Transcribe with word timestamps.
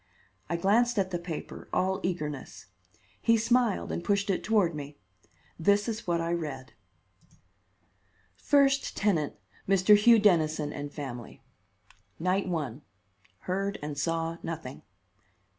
I 0.49 0.55
glanced 0.57 0.97
at 0.97 1.11
the 1.11 1.19
paper, 1.19 1.69
all 1.71 1.99
eagerness. 2.01 2.65
He 3.21 3.37
smiled 3.37 3.91
and 3.91 4.03
pushed 4.03 4.31
it 4.31 4.43
toward 4.43 4.73
me. 4.73 4.97
This 5.59 5.87
is 5.87 6.07
what 6.07 6.19
I 6.19 6.31
read: 6.33 6.73
First 8.35 8.97
tenant, 8.97 9.35
Mr. 9.69 9.95
Hugh 9.95 10.17
Dennison 10.17 10.73
and 10.73 10.91
family. 10.91 11.43
Night 12.17 12.47
1: 12.47 12.81
Heard 13.41 13.77
and 13.83 13.95
saw 13.95 14.37
nothing. 14.41 14.81